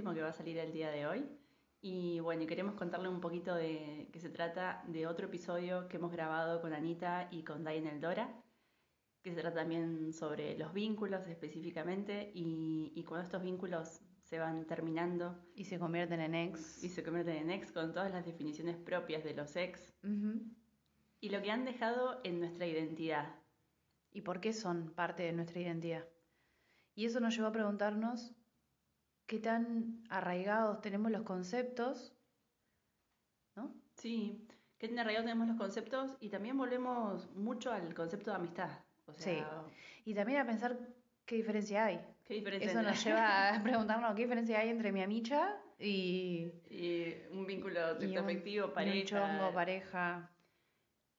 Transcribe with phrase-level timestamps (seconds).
[0.00, 1.28] Último que va a salir el día de hoy
[1.82, 5.98] y bueno, y queremos contarle un poquito de que se trata de otro episodio que
[5.98, 8.42] hemos grabado con Anita y con Dayan Eldora,
[9.22, 14.66] que se trata también sobre los vínculos específicamente y, y cuando estos vínculos se van
[14.66, 16.82] terminando Y se convierten en ex.
[16.82, 20.40] y se convierten en ex con todas las definiciones propias de los ex Ujú.
[21.20, 23.34] y lo que han dejado en nuestra identidad.
[24.12, 26.06] ¿Y por qué son parte de nuestra identidad?
[26.94, 28.34] Y eso nos llevó a preguntarnos
[29.30, 32.12] qué tan arraigados tenemos los conceptos,
[33.54, 33.72] ¿no?
[33.94, 34.44] Sí,
[34.76, 38.70] que tan arraigados tenemos los conceptos y también volvemos mucho al concepto de amistad.
[39.06, 39.62] O sea,
[40.04, 40.76] Y también a pensar
[41.26, 42.00] qué diferencia hay.
[42.24, 47.14] ¿qué diferencia Eso nos lleva a preguntarnos qué diferencia hay entre mi amicha y, y
[47.30, 49.06] un vínculo sexoafectivo, y un pareja.
[49.06, 50.28] chongo, pareja.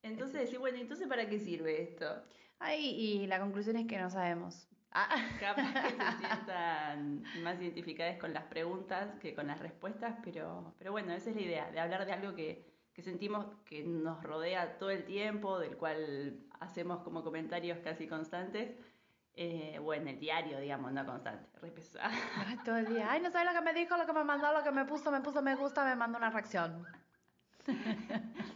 [0.03, 2.23] Entonces decir, bueno, entonces ¿para qué sirve esto?
[2.59, 4.68] Ay, y la conclusión es que no sabemos.
[4.92, 5.08] Ah,
[5.39, 10.92] Capaz que se sientan más identificadas con las preguntas que con las respuestas, pero, pero
[10.92, 14.78] bueno, esa es la idea, de hablar de algo que, que sentimos que nos rodea
[14.78, 18.72] todo el tiempo, del cual hacemos como comentarios casi constantes,
[19.34, 21.72] eh, o en el diario, digamos, no constante, re
[22.66, 23.09] todo el día.
[23.09, 25.09] Ay, no sabes lo que me dijo, lo que me mandó, lo que me puso,
[25.09, 26.86] me puso me gusta, me mandó una reacción.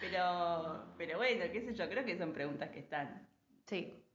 [0.00, 3.26] Pero, pero bueno, qué sé yo, creo que son preguntas que están.
[3.66, 4.07] Sí.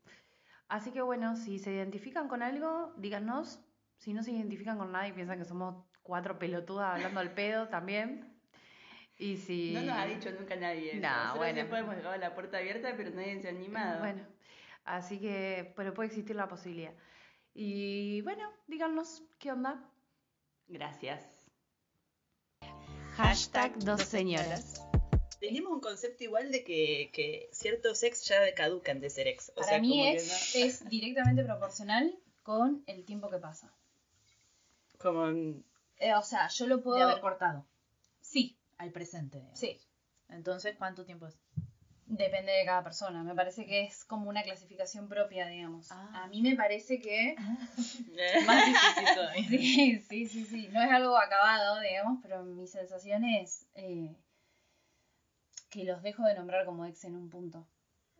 [0.73, 3.59] Así que bueno, si se identifican con algo, díganos.
[3.99, 7.67] Si no se identifican con nada y piensan que somos cuatro pelotudas hablando al pedo
[7.69, 8.35] también.
[9.19, 9.73] Y si...
[9.75, 11.53] No nos ha dicho nunca nadie Nosotros bueno.
[11.53, 13.99] siempre hemos dejado la puerta abierta, pero nadie se ha animado.
[13.99, 14.23] Bueno,
[14.83, 16.93] así que, pero puede existir la posibilidad.
[17.53, 19.79] Y bueno, díganos qué onda.
[20.67, 21.45] Gracias.
[23.15, 24.83] Hashtag dos señoras.
[25.43, 29.49] Tenemos un concepto igual de que, que ciertos ex ya caducan de ser ex.
[29.49, 30.03] O Para sea, mí como
[30.53, 33.73] que es directamente proporcional con el tiempo que pasa.
[34.99, 35.65] como en-
[35.99, 36.95] Eh, o sea, yo lo puedo...
[36.97, 37.65] De haber cortado
[38.21, 39.39] Sí, al presente.
[39.39, 39.59] digamos.
[39.59, 39.77] sí.
[40.29, 41.37] Entonces, ¿cuánto tiempo es?
[42.05, 43.21] Depende de cada persona.
[43.23, 45.91] Me parece que es como una clasificación propia, digamos.
[45.91, 46.23] Ah.
[46.23, 47.35] A mí me parece que...
[48.47, 49.47] Más difícil todavía.
[49.49, 50.69] Sí, sí, sí, sí.
[50.71, 54.15] No es algo acabado, digamos, pero mi sensación es eh,
[55.73, 57.67] que los dejo de nombrar como ex en un punto.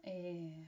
[0.03, 0.67] Eh,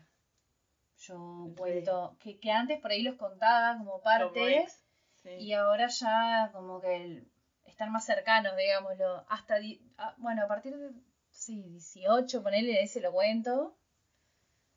[1.00, 4.82] yo cuento que, que antes por ahí los contaba como parte como ex.
[5.24, 5.30] Sí.
[5.32, 7.32] y ahora ya como que el-
[7.66, 9.26] están más cercanos, digámoslo.
[9.28, 10.92] Hasta, di- ah, bueno, a partir de,
[11.32, 13.76] sí, 18, ponele, ese lo cuento.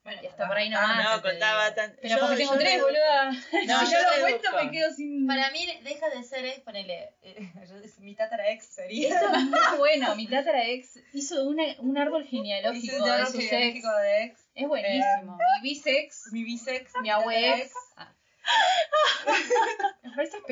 [0.05, 1.95] Bueno, Y hasta por ahí Ah, más, no, contaba tan.
[2.01, 3.31] Pero yo- porque tengo tres, boluda.
[3.67, 5.27] No, si yo lo cuento me quedo sin...
[5.27, 7.51] Para mí deja de ser ex, ponele, eh,
[7.99, 9.15] mi tatara ex sería.
[9.15, 10.15] Esto es muy bueno.
[10.17, 13.51] Mi tatara ex hizo una, un árbol genealógico un de árbol ex.
[13.51, 14.41] genealógico de ex.
[14.55, 15.37] Es buenísimo.
[15.63, 17.73] mi bisex, Mi bisex, mi tatara abuex.
[17.97, 18.15] Ah.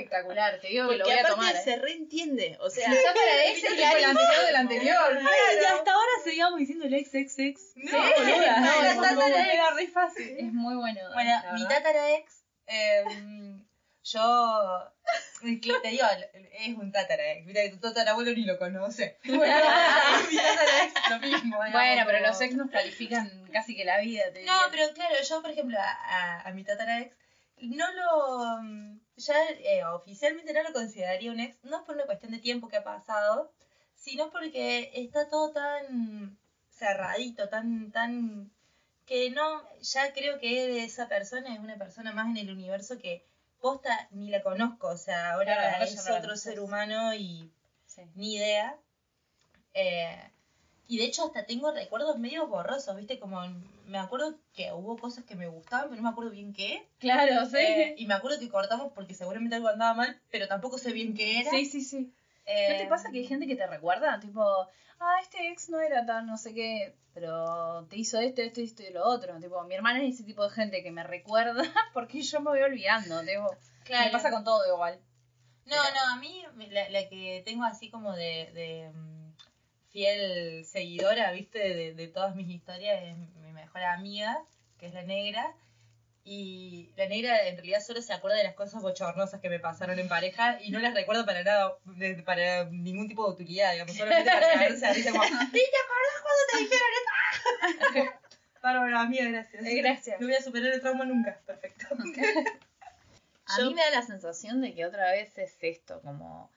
[0.06, 0.60] Espectacular.
[0.60, 1.54] Te digo que lo voy a tomar.
[1.54, 1.60] ¿eh?
[1.62, 2.56] se reentiende.
[2.60, 5.20] O sea, Mi tatara ex es tipo el anterior del anterior.
[5.60, 7.60] Y hasta ahora seguíamos diciendo el ex, ex, ex.
[7.74, 8.60] Sí, boluda.
[8.60, 9.54] no, la es tatara muy ex.
[9.54, 10.36] Era re fácil.
[10.38, 11.00] Es muy bueno.
[11.12, 13.64] Bueno, mi tatara ex, em,
[14.04, 14.92] yo,
[15.42, 16.04] que te digo,
[16.52, 17.44] es un tatara ex.
[17.46, 19.18] Mira que tu tatarabuelo ni lo conoce.
[19.24, 21.38] mi tatara ex, lo mismo.
[21.64, 24.24] digamos, Bueno, pero como- los ex nos califican casi que la vida.
[24.32, 24.68] Te No, diría.
[24.70, 27.12] pero claro, yo, por ejemplo, a, a, a mi tatara ex,
[27.58, 28.60] no lo.
[29.16, 32.77] Ya eh, oficialmente no lo consideraría un ex, no por una cuestión de tiempo que
[32.77, 33.50] ha pasado,
[33.94, 36.36] sino porque está todo tan
[36.71, 37.91] cerradito, tan.
[37.92, 38.51] tan
[39.07, 39.63] que no.
[39.80, 43.24] Ya creo que esa persona es una persona más en el universo que
[43.60, 46.41] posta ni la conozco, o sea, ahora Claro, es otro conoces.
[46.42, 47.51] ser humano y
[47.86, 48.03] Sí.
[48.15, 48.77] ni idea.
[49.74, 50.30] Eh,
[50.89, 53.19] y de hecho hasta tengo recuerdos medio borrosos, ¿viste?
[53.19, 53.42] Como
[53.86, 56.88] me acuerdo que hubo cosas que me gustaban, pero no me acuerdo bien qué.
[56.98, 57.56] Claro, sí.
[57.59, 61.15] Eh, y me acuerdo que cortamos porque seguramente algo andaba mal, pero tampoco sé bien
[61.15, 61.50] qué era.
[61.50, 62.12] Sí, sí, sí.
[62.44, 64.21] Eh, ¿No te pasa que hay gente que te recuerda?
[64.21, 64.42] Tipo,
[65.00, 68.83] ah, este ex no era tan no sé qué, pero te hizo esto, esto, esto
[68.83, 69.38] y lo otro.
[69.41, 71.62] Tipo, mi hermana es ese tipo de gente que me recuerda
[71.92, 73.21] porque yo me voy olvidando.
[73.22, 73.56] Tipo,
[73.86, 74.06] Claro.
[74.06, 75.00] Me pasa con todo igual.
[75.65, 79.33] No, no, a mí la, la que tengo así como de, de mm,
[79.91, 83.16] fiel seguidora, viste, de, de todas mis historias, es
[83.56, 84.38] mejor amiga,
[84.78, 85.53] que es la negra.
[86.28, 89.97] Y la negra en realidad solo se acuerda de las cosas bochornosas que me pasaron
[89.98, 93.97] en pareja y no las recuerdo para nada, de- para ningún tipo de utilidad, digamos,
[93.97, 95.34] solamente para caerse a risa como, ¿y te
[95.84, 96.88] acordás cuando te dijeron
[98.03, 98.20] esto?
[98.62, 99.64] Bárbaro, amiga, gracias.
[99.64, 100.20] Eh, gracias.
[100.20, 101.86] No voy a superar el trauma nunca, perfecto.
[103.48, 106.50] A Yo- mí me da la sensación de que otra vez es esto, como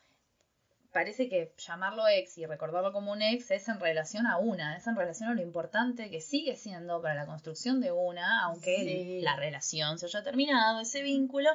[0.91, 4.87] parece que llamarlo ex y recordarlo como un ex es en relación a una, es
[4.87, 9.21] en relación a lo importante que sigue siendo para la construcción de una, aunque Sí.
[9.21, 11.49] la relación se haya terminado, ese vínculo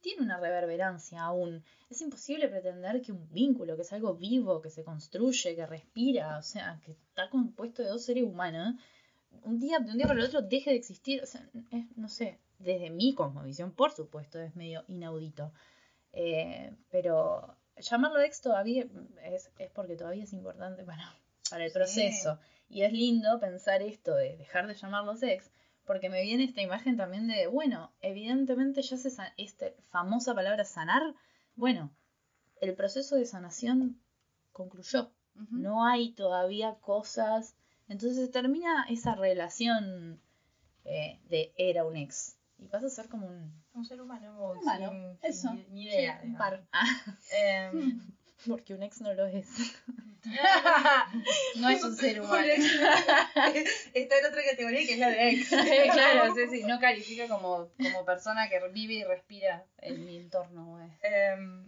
[0.00, 1.64] tiene una reverberancia aún.
[1.88, 6.36] Es imposible pretender que un vínculo, que es algo vivo, que se construye, que respira,
[6.36, 8.74] o sea, que está compuesto de dos seres humanos,
[9.44, 11.22] un día, de un día para el otro deje de existir.
[11.22, 15.52] O sea, es, no sé, desde mi cosmovisión, por supuesto, es medio inaudito.
[16.12, 18.86] Eh, pero llamarlo ex todavía
[19.22, 21.04] es, es porque todavía es importante para,
[21.50, 21.74] para el Sí.
[21.74, 22.38] proceso.
[22.68, 25.50] Y es lindo pensar esto de dejar de llamarlos ex,
[25.84, 31.02] porque me viene esta imagen también de, bueno, evidentemente ya se esta famosa palabra sanar,
[31.56, 31.94] bueno,
[32.60, 34.00] el proceso de sanación
[34.52, 35.12] concluyó.
[35.50, 37.56] No hay todavía cosas.
[37.88, 40.20] Entonces se termina esa relación
[40.84, 42.38] eh, de era un ex.
[42.58, 45.48] Y pasa a ser como un, Un ser humano, sin- eso.
[45.50, 46.20] sin ni idea.
[46.20, 46.64] sí, un par.
[46.72, 46.84] Ah,
[47.32, 48.00] Em,
[48.46, 49.48] porque un ex no lo es.
[51.56, 52.46] No es un ser humano.
[53.94, 55.48] Está en otra categoría que es la de ex.
[55.92, 60.64] claro, sí, sí, no califica como, como persona que vive y respira en mi entorno.
[60.78, 60.88] güey.
[61.02, 61.64] Em,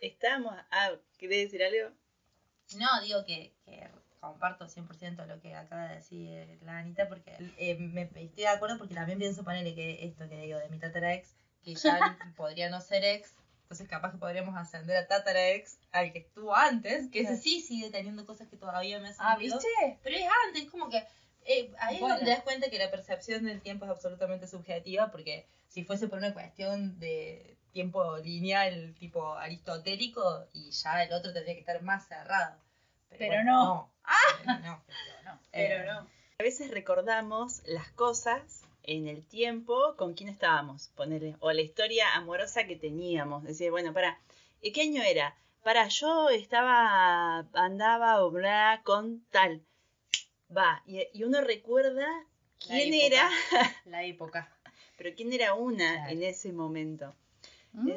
[0.00, 0.54] Estamos.
[0.70, 1.94] Ah, ¿querés decir algo?
[2.76, 3.88] no, digo que, que
[4.20, 8.78] comparto 100% lo que acaba de decir la Anita, porque eh, me, estoy de acuerdo
[8.78, 11.34] porque también pienso ponerle que esto que digo de mi tatara ex,
[11.64, 11.98] que ya
[12.36, 16.54] podría no ser ex, entonces capaz que podríamos ascender a tatara ex al que estuvo
[16.54, 19.36] antes, que ese sí sigue teniendo cosas que todavía me hacen Ah.
[19.38, 19.68] ¿viste?
[20.02, 20.98] Pero es antes, como que
[21.44, 22.14] eh, ahí Bueno.
[22.14, 25.84] es donde te das cuenta que la percepción del tiempo es absolutamente subjetiva, porque si
[25.84, 31.60] fuese por una cuestión de tiempo lineal, tipo aristotélico, y ya el otro tendría que
[31.60, 32.56] estar más cerrado.
[33.08, 33.92] Pero bueno, no.
[34.44, 34.82] Pero no.
[35.52, 36.06] Pero Eh, no.
[36.38, 42.14] A veces recordamos las cosas en el tiempo con quién estábamos, ponerle, o la historia
[42.14, 43.44] amorosa que teníamos.
[43.44, 44.18] Decir, bueno, para,
[44.62, 45.36] ¿y qué año era?
[45.62, 49.62] Para, yo estaba, andaba o bla con tal.
[50.56, 52.08] Va, y, y uno recuerda
[52.58, 53.06] quién época.
[53.06, 53.30] era,
[53.84, 54.50] La época.
[54.96, 56.10] pero quién era una Claro.
[56.12, 57.14] en ese momento.
[57.72, 57.90] Mm.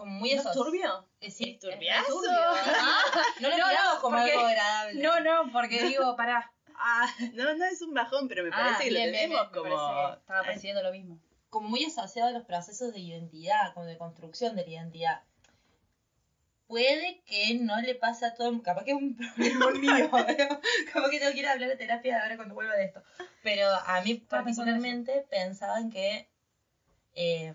[0.00, 1.06] Como muy ¿No es turbio?
[1.20, 2.06] Sí, ¿Es turbiazo?
[2.08, 2.30] turbio.
[3.40, 5.02] No lo No, miramos no, como porque- algo agradable.
[5.02, 6.50] No, no, porque digo, pará.
[6.74, 9.62] Ah, no, no es un bajón, pero me parece ah, que bien, lo tenemos bien,
[9.62, 9.76] como...
[9.76, 11.20] parece- estaba persiguiendo lo mismo.
[11.50, 15.20] como muy asociado a los procesos de identidad, como de construcción de la identidad.
[16.66, 20.10] Puede que no le pase a todo el mundo, capaz que es un problema mío,
[20.10, 20.24] capaz
[21.10, 23.02] que tengo que ir a hablar de terapia ahora cuando vuelva de esto.
[23.42, 26.30] Pero a mí particularmente pensaba en que
[27.14, 27.52] eh,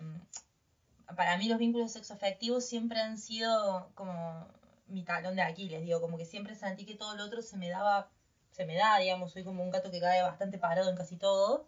[1.15, 4.47] para mí los vínculos sexoafectivos siempre han sido como
[4.87, 7.69] mi talón de Aquiles, digo, como que siempre sentí que todo lo otro se me
[7.69, 8.09] daba,
[8.51, 11.65] se me da, digamos, soy como un gato que cae bastante parado en casi todo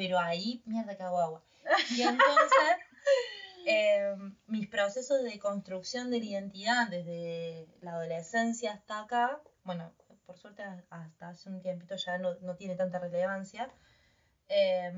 [0.00, 1.42] pero ahí, mierda que hago agua.
[1.94, 2.76] Y entonces,
[3.66, 4.14] eh,
[4.46, 9.92] mis procesos de construcción de la identidad desde la adolescencia hasta acá, bueno,
[10.24, 13.70] por suerte hasta hace un tiempito ya no, no tiene tanta relevancia,
[14.48, 14.90] eh,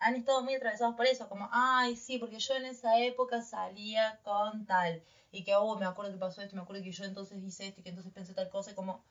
[0.00, 4.20] han estado muy atravesados por eso, como, ay, sí, porque yo en esa época salía
[4.24, 5.02] con tal,
[5.32, 7.80] y que, oh, me acuerdo que pasó esto, me acuerdo que yo entonces hice esto,
[7.80, 9.02] y que entonces pensé tal cosa, y como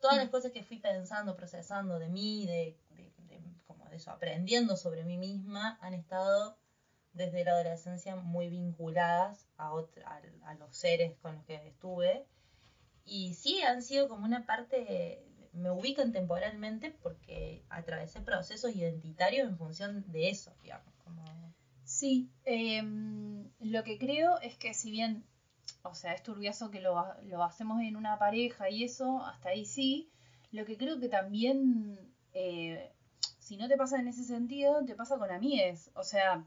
[0.00, 4.10] todas las cosas que fui pensando, procesando de mí, de, de, de- como de eso,
[4.10, 6.56] aprendiendo sobre mí misma, han estado
[7.12, 10.08] desde la adolescencia muy vinculadas a, otra-
[10.44, 12.24] a, a los seres con los que estuve.
[13.04, 15.24] Y sí, han sido como una parte,
[15.56, 20.94] me ubican temporalmente porque atravesé procesos identitarios en función de eso, digamos.
[21.04, 21.54] Como...
[21.84, 25.24] Sí, em, lo que creo es que si bien,
[25.82, 29.64] o sea, es turbiazo que lo, lo hacemos en una pareja y eso, hasta ahí
[29.64, 30.10] sí,
[30.52, 31.98] lo que creo que también,
[32.32, 32.92] eh,
[33.38, 35.90] si no te pasa en ese sentido, te pasa con amigues.
[35.94, 36.44] O sea,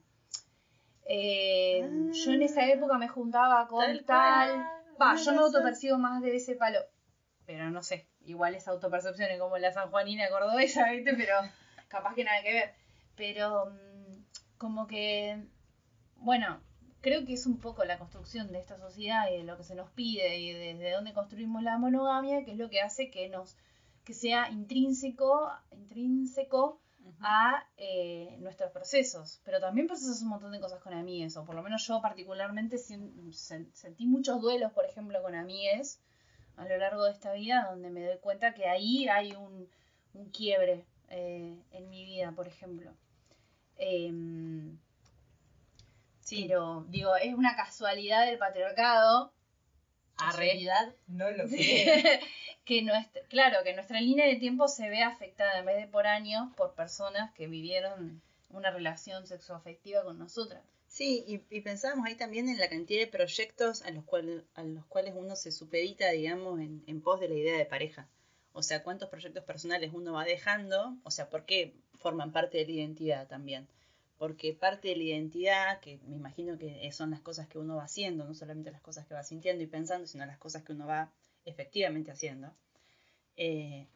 [1.05, 6.35] eh, yo en esa época me juntaba con Tal va, yo me autopercibo más de
[6.35, 6.79] ese palo,
[7.45, 11.13] pero no sé, igual esa autopercepción es como la sanjuanina cordobesa, ¿viste?
[11.15, 11.35] Pero
[11.87, 12.73] capaz que nada que ver.
[13.15, 15.43] Pero mm, como que,
[16.17, 16.61] bueno,
[17.01, 19.75] creo que es un poco la construcción de esta sociedad y de lo que se
[19.75, 23.57] nos pide y desde dónde construimos la monogamia, que es lo que hace que nos
[24.05, 26.79] que sea intrínseco, intrínseco
[27.21, 29.41] a eh, nuestros procesos.
[29.43, 32.77] Pero también procesas un montón de cosas con amigues, o por lo menos yo particularmente
[32.77, 35.99] sentí muchos duelos, por ejemplo, con amigues
[36.59, 39.67] a lo largo de esta vida donde me doy cuenta que ahí hay un,
[40.13, 42.93] un quiebre eh, en mi vida, por ejemplo.
[43.77, 44.77] Em,
[46.29, 46.45] Sí.
[46.47, 49.33] Pero, digo, es una casualidad del patriarcado.
[50.17, 50.37] Arre.
[50.37, 52.19] realidad, no lo sé.
[52.65, 56.05] que nuestra, claro, que nuestra línea de tiempo se ve afectada en vez de por
[56.05, 60.61] años por personas que vivieron una relación sexoafectiva con nosotras.
[60.89, 64.85] Sí, y, pensábamos ahí también en la cantidad de proyectos a los, cuales a los
[64.87, 68.09] cuales uno se supedita, digamos, en, en pos de la idea de pareja.
[68.53, 72.65] O sea, cuántos proyectos personales uno va dejando, o sea, por qué forman parte de
[72.65, 73.67] la identidad también.
[74.17, 77.83] Porque parte de la identidad, que me imagino que son las cosas que uno va
[77.83, 80.87] haciendo, no solamente las cosas que va sintiendo y pensando, sino las cosas que uno
[80.87, 81.11] va
[81.45, 82.51] efectivamente haciendo,
[83.37, 83.87] eh,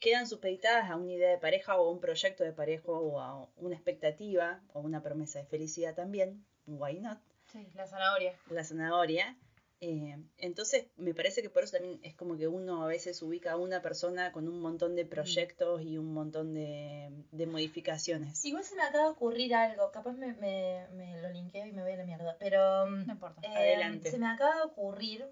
[0.00, 3.48] quedan supeditadas a una idea de pareja o a un proyecto de pareja o a
[3.56, 7.18] una expectativa o una promesa de felicidad también, why not,
[7.52, 8.34] Sí, la zanahoria.
[8.50, 9.36] la zanahoria.
[9.80, 13.52] Eh, entonces me parece que por eso también es como que uno a veces ubica
[13.52, 18.42] a una persona con un montón de proyectos y un montón de, de modificaciones.
[18.44, 21.82] Igual se me acaba de ocurrir algo, capaz me, me, me lo linkeo y me
[21.82, 23.40] voy a la mierda, pero mm, No importa.
[23.42, 24.10] eh, Adelante.
[24.10, 25.26] se me acaba de ocurrir,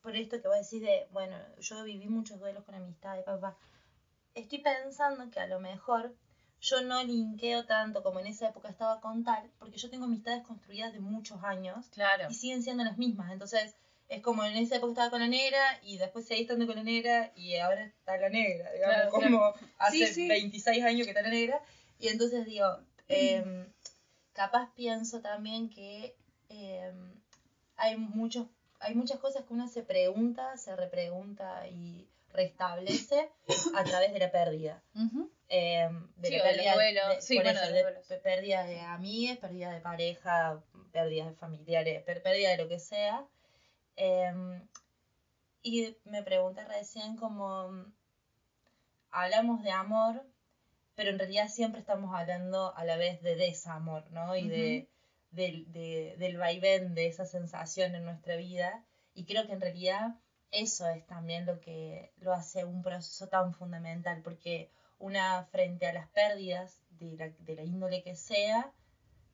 [0.00, 3.56] por esto que vos decís de, bueno, yo viví muchos duelos con amistades, papá.
[4.38, 6.14] Estoy pensando que a lo mejor
[6.60, 10.42] yo no linkeo tanto como en esa época estaba con tal, porque yo tengo amistades
[10.44, 12.26] construidas de muchos años Claro.
[12.30, 13.32] y siguen siendo las mismas.
[13.32, 13.74] Entonces,
[14.08, 16.82] es como en esa época estaba con la negra y después seguí estando con la
[16.84, 20.28] negra y ahora está la negra, digamos, Claro, como hace Sí, sí.
[20.28, 21.60] 26 años que está la negra.
[21.98, 22.78] Y entonces digo,
[23.08, 23.68] em,
[24.34, 26.14] capaz pienso también que
[26.48, 27.18] em,
[27.76, 28.46] hay muchos
[28.80, 32.06] hay muchas cosas que uno se pregunta, se repregunta y
[32.42, 33.28] restablece
[33.74, 34.82] a través de la pérdida.
[35.50, 36.76] Em, de Sí, la pérdida,
[37.14, 37.72] de- Sí, por bueno, eso,
[38.08, 43.24] de pérdida amigos, pérdida de pareja, pérdidas de familiares, pérdida de lo que sea.
[43.96, 44.66] Em,
[45.62, 47.46] y me pregunté recién como
[49.10, 50.22] hablamos de amor,
[50.94, 54.36] pero en realidad siempre estamos hablando a la vez de desamor, ¿no?
[54.36, 54.88] Y de,
[55.30, 58.84] del, de- del vaivén de esa sensación en nuestra vida.
[59.14, 60.14] Y creo que en realidad
[60.50, 65.92] eso es también lo que lo hace un proceso tan fundamental, porque una frente a
[65.92, 67.16] las pérdidas de
[67.56, 68.72] la, índole que sea,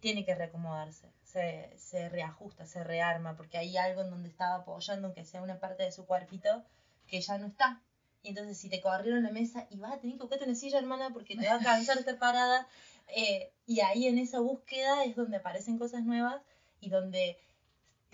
[0.00, 5.06] tiene que reacomodarse, se, se reajusta, se rearma, porque hay algo en donde estaba apoyando,
[5.06, 6.64] aunque sea una parte de su cuerpito,
[7.06, 7.82] que ya no está.
[8.22, 10.78] Y entonces si te corrieron la mesa y vas a tener que buscarte una silla,
[10.78, 12.66] hermana, porque te va a cansar estar parada.
[13.08, 16.42] eh, y ahí en esa búsqueda es donde aparecen cosas nuevas
[16.80, 17.38] y donde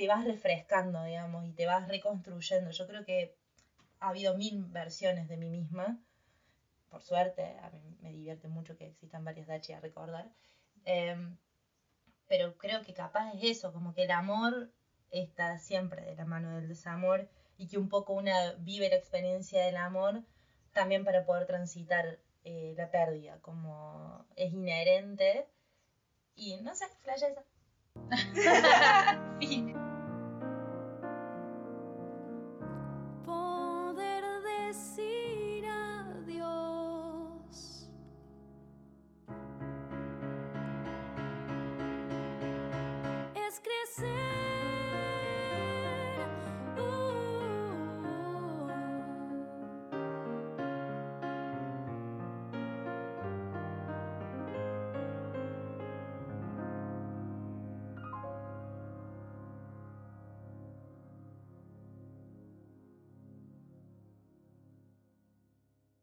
[0.00, 2.70] te vas refrescando, digamos, y te vas reconstruyendo.
[2.70, 3.36] Yo creo que
[3.98, 6.00] ha habido mil versiones de mí misma.
[6.88, 10.32] Por suerte, a mí me divierte mucho que existan varias Dachi a recordar.
[10.86, 11.36] Em,
[12.28, 14.72] pero creo que capaz es eso, como que el amor
[15.10, 17.28] está siempre de la mano del desamor
[17.58, 20.22] y que un poco una vive la experiencia del amor
[20.72, 25.46] también para poder transitar eh, la pérdida, como es inherente
[26.34, 27.44] y no sé, flash esa.
[29.38, 29.89] Fin.
[34.72, 35.09] Poder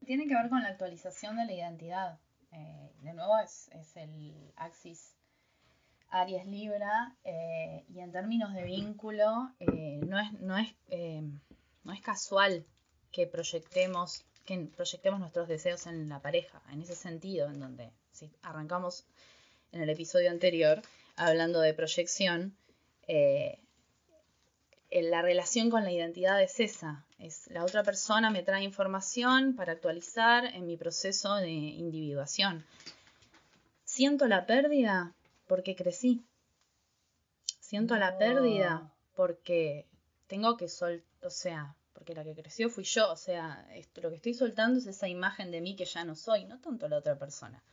[0.07, 2.17] Tiene que ver con la actualización de la identidad.
[2.53, 5.13] Eh, de nuevo es, el axis
[6.09, 12.65] Aries Libra eh, y en términos de vínculo eh, no es, casual
[13.11, 14.23] que proyectemos,
[15.19, 19.05] nuestros deseos en la pareja, en ese sentido, en donde si arrancamos
[19.73, 20.81] en el episodio anterior
[21.17, 22.55] hablando de proyección,
[23.09, 23.59] eh,
[24.91, 27.05] la relación con la identidad es esa.
[27.19, 32.65] Es la otra persona me trae información para actualizar en mi proceso de individuación.
[33.83, 35.13] Siento la pérdida
[35.47, 36.23] porque crecí.
[37.59, 38.17] Siento la No.
[38.17, 39.87] pérdida porque
[40.27, 44.09] tengo que soltar, o sea, porque la que creció fui yo, o sea, esto, lo
[44.09, 46.97] que estoy soltando es esa imagen de mí que ya no soy, no tanto la
[46.97, 47.63] otra persona.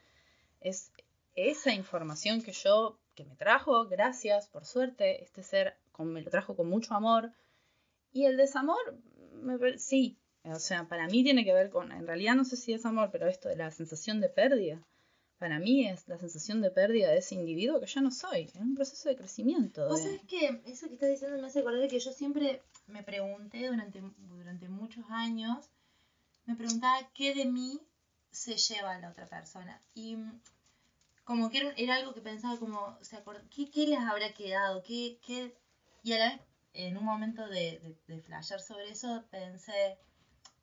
[0.61, 0.91] Es
[1.35, 6.31] esa información que yo, que me trajo, gracias, por suerte, este ser con- me lo
[6.31, 7.33] trajo con mucho amor.
[8.13, 8.79] Y el desamor,
[9.33, 12.73] me sí, o sea, para mí tiene que ver con, en realidad no sé si
[12.73, 14.79] es amor, pero esto de la sensación de pérdida,
[15.39, 18.63] para mí es la sensación de pérdida de ese individuo que ya no soy, en
[18.63, 19.89] un proceso de crecimiento.
[19.89, 23.03] Vos de- sabés que eso que estás diciendo me hace acordar que yo siempre me
[23.03, 25.69] pregunté durante, durante muchos años,
[26.47, 27.81] me preguntaba qué de mí
[28.31, 29.81] se lleva la otra persona.
[29.95, 30.17] Y
[31.25, 34.83] como que era, era algo que pensaba como, ¿se ¿qué, qué les habrá quedado?
[34.83, 35.57] ¿Qué, qué?
[36.03, 36.41] Y a la vez,
[36.75, 39.99] en un momento de, de, de flashear sobre eso, pensé,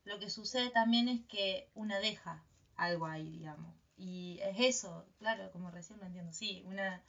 [0.03, 2.43] lo que sucede también es que una deja
[2.75, 3.73] algo ahí, digamos.
[3.97, 7.03] Y es eso, claro, como recién lo entiendo, sí, una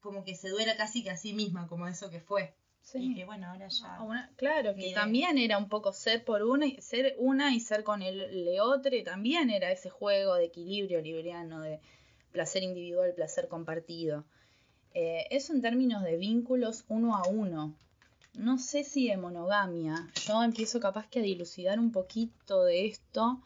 [0.00, 2.54] como que se duela casi que a sí misma, como eso que fue.
[2.82, 3.12] Sí.
[3.12, 3.96] Y que bueno, ahora ya.
[3.96, 7.60] Ah, una- claro, que también era un poco ser por una y ser una y
[7.60, 11.80] ser con el, el otro, y también era ese juego de equilibrio libriano, de
[12.34, 14.24] placer individual, placer compartido.
[14.92, 17.74] Eh, eso en términos de vínculos uno a uno.
[18.34, 20.10] No sé si de monogamia.
[20.26, 23.40] Yo empiezo capaz que a dilucidar un poquito de esto,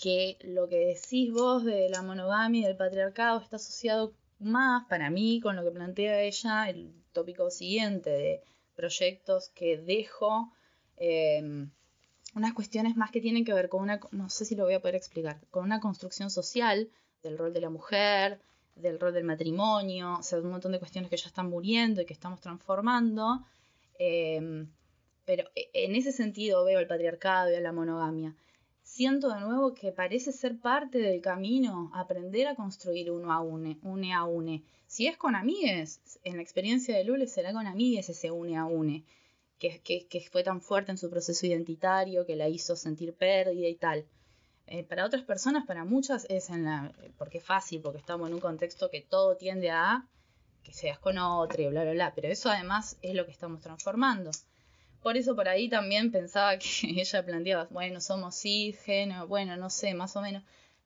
[0.00, 5.08] que lo que decís vos de la monogamia y del patriarcado está asociado más para
[5.10, 8.42] mí con lo que plantea ella el tópico siguiente de
[8.76, 10.52] proyectos que dejo,
[10.98, 11.66] eh,
[12.34, 14.80] unas cuestiones más que tienen que ver con una, no sé si lo voy a
[14.80, 16.88] poder explicar, con una construcción social
[17.22, 18.40] del rol de la mujer,
[18.74, 22.06] del rol del matrimonio, o sea, un montón de cuestiones que ya están muriendo y
[22.06, 23.44] que estamos transformando.
[23.98, 24.66] eh,
[25.28, 28.34] pero en ese sentido veo el patriarcado y a la monogamia.
[28.82, 33.78] Siento de nuevo que parece ser parte del camino aprender a construir uno a une,
[33.82, 34.62] une a une.
[34.86, 38.64] Si es con amigues, en la experiencia de Lule será con amigues ese une a
[38.64, 39.04] une,
[39.58, 43.68] que, que, que fue tan fuerte en su proceso identitario, que la hizo sentir pérdida
[43.68, 44.06] y tal.
[44.70, 46.92] Eh, para otras personas, para muchas, es en la.
[47.16, 50.06] porque es fácil, porque estamos en un contexto que todo tiende a
[50.62, 52.12] que seas con otro y bla, bla, bla.
[52.14, 54.30] Pero eso además es lo que estamos transformando.
[55.02, 56.66] Por eso por ahí también pensaba que
[57.00, 60.42] ella planteaba, bueno, somos cisgénero, bueno, no sé, más o menos.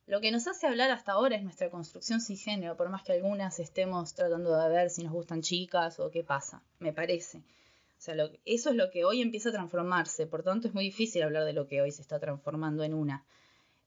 [0.07, 3.59] Lo que nos hace hablar hasta ahora es nuestra construcción cisgénero, por más que algunas
[3.61, 7.39] estemos tratando de ver si nos gustan chicas o qué pasa, me parece.
[7.39, 10.85] O sea, lo- eso es lo que hoy empieza a transformarse, por tanto es muy
[10.85, 13.25] difícil hablar de lo que hoy se está transformando en una.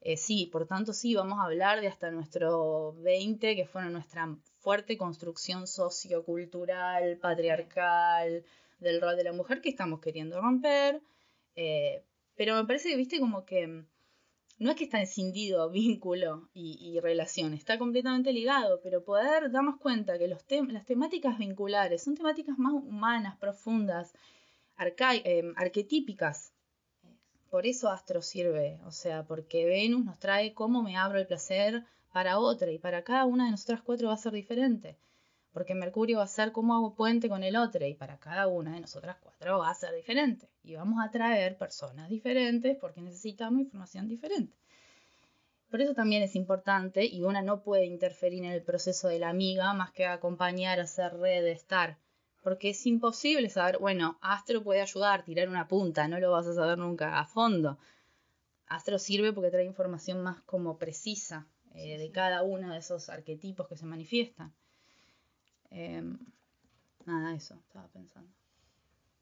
[0.07, 4.37] Eh, sí, por tanto sí, vamos a hablar de hasta nuestro 20, que fueron nuestra
[4.59, 8.45] fuerte construcción sociocultural, patriarcal,
[8.79, 11.01] del rol de la mujer que estamos queriendo romper.
[11.55, 12.03] eh,
[12.35, 13.87] pero me parece que, viste, como que mm,
[14.59, 20.19] no es que está escindido vínculo y, relación, está completamente ligado, pero poder darnos cuenta
[20.19, 24.13] que los las temáticas vinculares son temáticas más humanas, profundas,
[24.77, 26.54] eh, arquetípicas.
[27.55, 31.85] Por eso Astro sirve, o sea, porque Venus nos trae cómo me abro el placer
[32.11, 34.97] para otra y para cada una de nosotras cuatro va a ser diferente.
[35.53, 38.73] Porque Mercurio va a ser cómo hago puente con el otro y para cada una
[38.73, 40.49] de nosotras cuatro va a ser diferente.
[40.65, 44.53] Y vamos a traer personas diferentes porque necesitamos información diferente.
[45.71, 49.29] Por eso también es importante y una no puede interferir en el proceso de la
[49.29, 51.95] amiga más que acompañar, hacer red, estar.
[52.45, 56.53] Porque es imposible saber, bueno, Astro puede ayudar, tirar una punta, no lo vas a
[56.53, 57.79] saber nunca a fondo.
[58.67, 63.67] Astro sirve porque trae información más como precisa eh, de cada uno de esos arquetipos
[63.67, 64.53] que se manifiestan.
[65.71, 66.19] Em,
[67.07, 68.31] nada, eso, estaba pensando.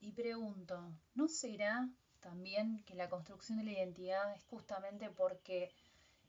[0.02, 5.72] Y pregunto, ¿no será también que la construcción de la identidad es justamente porque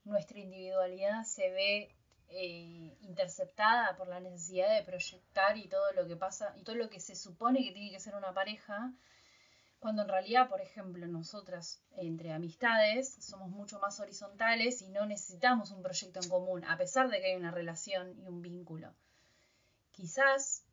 [0.05, 1.97] nuestra individualidad se ve
[2.29, 6.89] eh, interceptada por la necesidad de proyectar y todo lo que pasa y todo lo
[6.91, 8.93] que se supone que tiene que ser una pareja,
[9.79, 15.71] cuando en realidad, por ejemplo, nosotras entre amistades somos mucho más horizontales y no necesitamos
[15.73, 18.95] un proyecto en común, a pesar de que hay una relación y un vínculo.
[19.93, 20.65] Quizás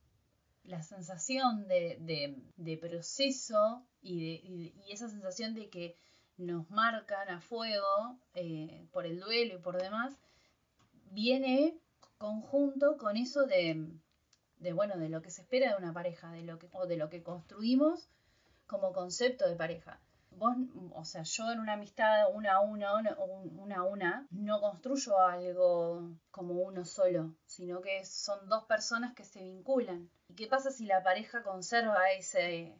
[0.63, 5.95] la sensación de, de- de proceso y, de, y- esa sensación de que
[6.37, 10.13] nos marcan a fuego eh, por el duelo y por demás,
[11.12, 11.78] viene
[12.17, 13.88] conjunto con eso de,
[14.74, 17.10] bueno, de lo que se espera de una pareja, de lo que, o de lo
[17.10, 18.10] que construimos
[18.67, 20.00] como concepto de pareja.
[20.32, 20.56] Vos,
[20.93, 25.19] o sea, yo en una amistad una a una, una, una a una, no construyo
[25.19, 30.10] algo como uno solo, sino que son dos personas que se vinculan.
[30.30, 32.74] ¿Y qué pasa si la pareja conserva ese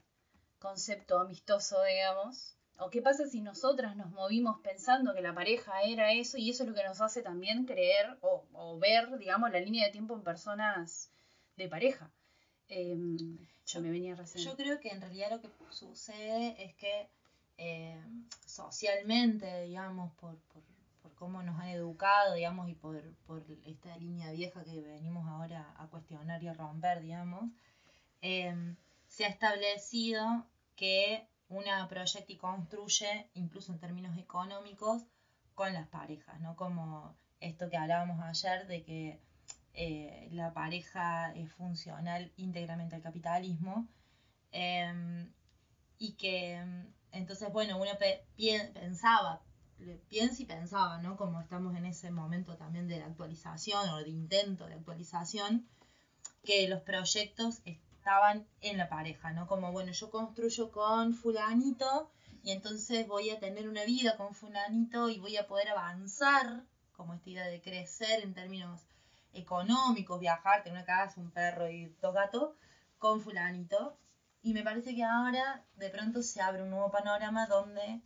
[0.60, 2.56] concepto amistoso, digamos?
[2.78, 6.64] ¿O qué pasa si nosotras nos movimos pensando que la pareja era eso y eso
[6.64, 10.16] es lo que nos hace también creer o, o ver, digamos, la línea de tiempo
[10.16, 11.12] en personas
[11.58, 12.10] de pareja?
[12.70, 14.44] Em, yo me venía recién.
[14.44, 17.08] Yo creo que en realidad lo que sucede es que
[17.58, 18.02] eh,
[18.46, 20.64] socialmente, digamos, por, por,
[21.02, 25.74] por cómo nos han educado, digamos, y por, por esta línea vieja que venimos ahora
[25.78, 27.52] a cuestionar y a romper, digamos,
[28.22, 28.76] eh,
[29.08, 35.04] se ha establecido que una proyecta y construye, incluso en términos económicos,
[35.54, 36.56] con las parejas, ¿no?
[36.56, 39.20] Como esto que hablábamos ayer de que
[39.74, 43.88] eh, la pareja es funcional íntegramente al capitalismo.
[44.54, 45.32] em,
[45.98, 46.60] y que
[47.12, 47.92] entonces, bueno, uno
[48.74, 49.42] pensaba,
[50.10, 51.18] piensa y pensaba, ¿no?
[51.18, 55.68] Como estamos en ese momento también de actualización o de intento de actualización,
[56.44, 57.62] que los proyectos
[58.02, 59.46] estaban en la pareja, ¿no?
[59.46, 62.10] Como, bueno, yo construyo con fulanito
[62.42, 67.14] y entonces voy a tener una vida con fulanito y voy a poder avanzar, como
[67.14, 68.88] esta idea de crecer en términos
[69.34, 72.56] económicos, viajar, tener una casa, un perro y dos gatos,
[72.98, 74.00] con fulanito.
[74.42, 78.02] Y me parece que ahora de pronto se abre un nuevo panorama donde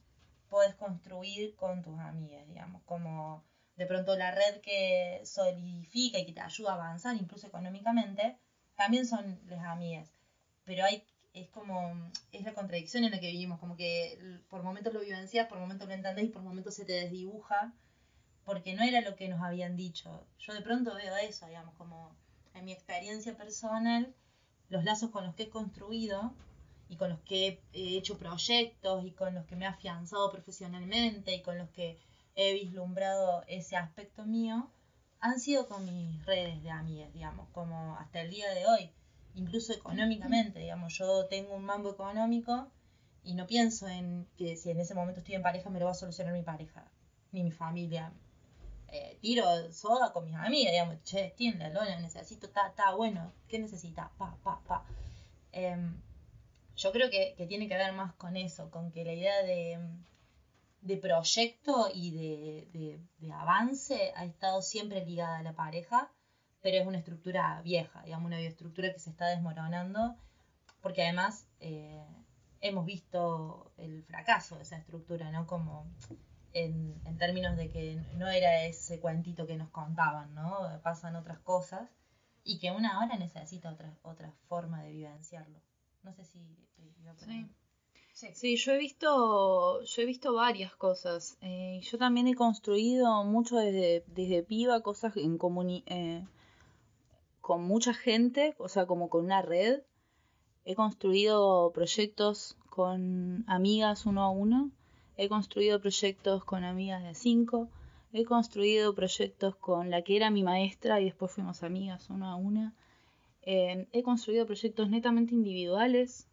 [0.49, 3.45] puedes construir con tus amigas, digamos, como
[3.77, 8.37] de pronto la red que solidifica y que te ayuda a avanzar, incluso económicamente,
[8.75, 10.09] también son las amigas.
[10.63, 14.93] Pero hay, es como, es la contradicción en la que vivimos, como que por momentos
[14.93, 17.73] lo vivencias, por momentos lo entendés y por momentos se te desdibuja,
[18.43, 20.25] porque no era lo que nos habían dicho.
[20.39, 22.15] Yo de pronto veo eso, digamos, como
[22.53, 24.13] en mi experiencia personal,
[24.69, 26.33] los lazos con los que he construido
[26.89, 31.33] y con los que he hecho proyectos y con los que me he afianzado profesionalmente
[31.35, 31.99] y con los que
[32.35, 34.69] he vislumbrado ese aspecto mío,
[35.19, 38.91] han sido con mis redes de amigas, digamos, como hasta el día de hoy,
[39.33, 42.69] incluso económicamente, digamos, yo tengo un mambo económico
[43.23, 45.91] y no pienso en que si en ese momento estoy en pareja me lo va
[45.91, 46.85] a solucionar mi pareja,
[47.31, 48.13] ni mi familia.
[48.87, 53.57] Eh, tiro soda con mis amigas, digamos, che, la lona, necesito, ta, ta, bueno, ¿qué
[53.59, 54.09] necesitas?
[54.17, 54.85] Pa, pa, pa.
[55.51, 55.99] Em,
[56.75, 59.79] yo creo que, que tiene que ver más con eso, con que la idea de,
[60.85, 66.11] de proyecto y de, de- de avance ha estado siempre ligada a la pareja,
[66.61, 70.15] pero es una estructura vieja, digamos, una bioestructura que se está desmoronando,
[70.81, 72.05] porque además eh,
[72.61, 75.47] hemos visto el fracaso de esa estructura, ¿no?
[75.47, 75.87] Como
[76.53, 80.79] en, en términos de que no era ese cuentito que nos contaban, ¿no?
[80.83, 81.89] Pasan otras cosas
[82.43, 85.59] y que una ahora necesita otra, otra forma de vivenciarlo.
[86.03, 86.39] No sé si...
[86.77, 87.17] eh, iba ahí.
[87.17, 87.49] Sí.
[88.15, 91.37] Sí, yo he visto, yo he visto varias cosas.
[91.41, 96.23] Eh, yo también he construido mucho desde, desde piba, cosas en comuni eh,
[97.41, 99.81] con mucha gente, o sea, como con una red.
[100.63, 104.71] He construido proyectos con amigas uno a uno.
[105.17, 107.67] He construido proyectos con amigas de cinco.
[108.13, 112.35] He construido proyectos con la que era mi maestra y después fuimos amigas una a
[112.37, 112.73] una.
[113.41, 116.29] Eh, he construido proyectos netamente individuales.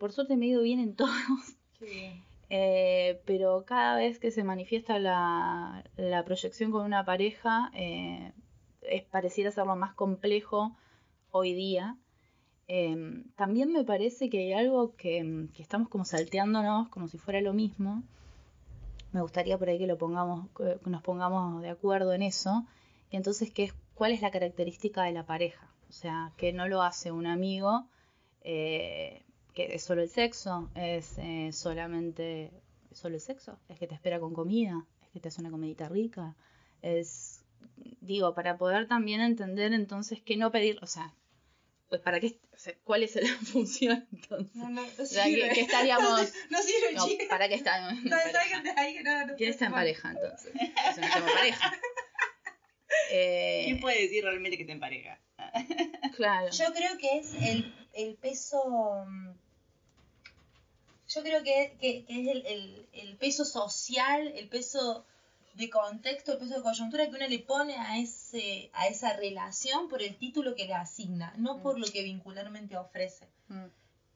[0.00, 1.12] Por suerte me he ido bien en todos.
[2.48, 8.32] Eh, pero cada vez que se manifiesta la, la proyección con una pareja, eh,
[8.80, 10.74] es, pareciera ser lo más complejo
[11.30, 11.98] hoy día.
[12.66, 17.42] Eh, también me parece que hay algo que, que estamos como salteándonos como si fuera
[17.42, 18.02] lo mismo.
[19.12, 22.64] Me gustaría por ahí que lo pongamos, que nos pongamos de acuerdo en eso.
[23.10, 25.68] Y entonces, ¿qué es, ¿cuál es la característica de la pareja?
[25.90, 27.84] O sea, que no lo hace un amigo,
[28.42, 29.24] eh,
[29.66, 32.50] que es solo el sexo, es eh, solamente
[32.92, 35.88] solo el sexo, es que te espera con comida, es que te hace una comidita
[35.88, 36.36] rica,
[36.82, 37.44] es,
[38.00, 41.14] digo, para poder también entender entonces que no pedir, o sea,
[41.88, 44.54] pues para qué, o sea, cuál es la función entonces.
[44.54, 45.50] No, no, no sirve.
[45.52, 47.24] que estaríamos, No sirve, no, chica.
[47.28, 50.52] para qué está en No, no, no ¿Quién está en pareja entonces?
[50.54, 51.72] Yo no tengo pareja.
[53.12, 55.20] Eh, ¿Quién puede decir realmente que está en pareja?
[56.16, 56.50] claro.
[56.50, 59.04] Yo creo que es el, el peso.
[61.10, 65.04] Mm, Yo creo que, que- que es el, el- el peso social, el peso
[65.54, 69.88] de contexto, el peso de coyuntura que uno le pone a ese a esa relación
[69.88, 73.28] por el título que le asigna, no por lo que vincularmente ofrece.
[73.48, 73.64] Mm.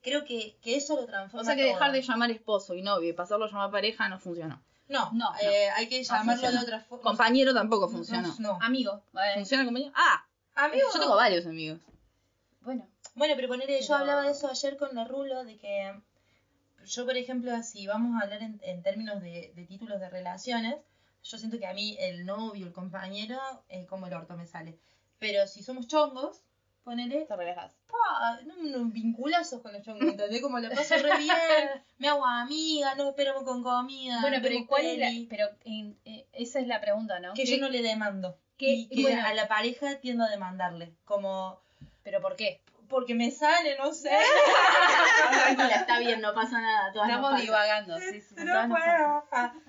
[0.02, 1.42] Creo que, que eso lo transforma.
[1.42, 1.72] O sea que todo.
[1.72, 4.62] dejar de llamar esposo y novio y pasarlo a llamar pareja no funcionó.
[4.88, 5.32] No, No, no.
[5.40, 7.02] eh, hay que llamarlo de otra forma.
[7.02, 8.34] Compañero tampoco funcionó.
[8.38, 8.58] No.
[8.62, 9.02] Amigo.
[9.14, 9.92] eh, ¿Funciona compañero?
[9.96, 10.24] Ah,
[10.56, 11.80] Amigo, yo tengo varios amigos.
[12.60, 12.86] Bueno.
[13.14, 15.94] Bueno, pero poner, yo Pero- hablaba de eso ayer con la Rulo, de que
[16.84, 20.76] yo, por ejemplo, si vamos a hablar en, en términos de, de títulos de relaciones,
[21.22, 24.78] yo siento que a mí el novio, el compañero, es como el orto me sale.
[25.18, 26.42] Pero si somos chongos,
[26.82, 27.72] ponele, Te relajas.
[27.86, 30.42] pa, no, no, vinculazos con los chongos, ¿entendés?
[30.42, 31.34] Como la paso re bien,
[31.98, 34.20] me hago amiga, nos esperamos con comida.
[34.20, 35.26] Bueno, pero ¿y vemos cuál es la, peli.
[35.30, 37.32] pero en- eh, esa es la pregunta, ¿no?
[37.32, 38.36] Que ¿Qué- yo no le demando.
[38.58, 39.22] que- y que bueno.
[39.26, 40.92] a la pareja tiendo a demandarle.
[41.06, 41.58] Como,
[42.02, 42.60] pero ¿por qué?
[42.88, 44.10] Porque me sale, no sé.
[45.30, 46.92] Tranquila, está bien, no pasa nada.
[46.92, 49.24] todas Estamos divagando, sí, sí, No puedo.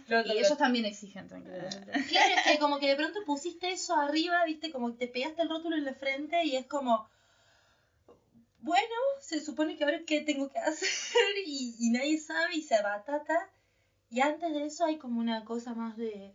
[0.07, 1.69] Lo- Y lo- ellos también exigen, tranquila.
[2.09, 5.41] Claro, es que como que de pronto pusiste eso arriba, viste, como que te pegaste
[5.41, 7.07] el rótulo en la frente y es como,
[8.59, 12.81] bueno, se supone que ahora qué tengo que hacer y, y nadie sabe y se
[12.81, 13.49] batata.
[14.09, 16.33] Y antes de eso hay como una cosa más de,